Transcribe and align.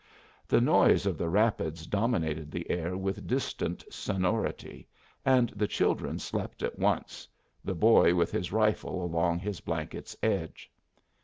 The 0.47 0.61
noise 0.61 1.05
of 1.05 1.15
the 1.19 1.29
rapids 1.29 1.85
dominated 1.85 2.49
the 2.49 2.67
air 2.71 2.97
with 2.97 3.27
distant 3.27 3.83
sonority, 3.93 4.87
and 5.23 5.49
the 5.49 5.67
children 5.67 6.17
slept 6.17 6.63
at 6.63 6.79
once, 6.79 7.27
the 7.63 7.75
boy 7.75 8.15
with 8.15 8.31
his 8.31 8.51
rifle 8.51 9.05
along 9.05 9.37
his 9.37 9.59
blanket's 9.61 10.17
edge. 10.23 10.71